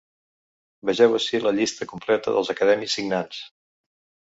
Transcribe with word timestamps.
Vegeu 0.89 1.13
ací 1.17 1.41
la 1.43 1.51
llista 1.59 1.89
completa 1.93 2.35
dels 2.39 2.51
acadèmics 2.57 2.99
signants. 3.01 3.45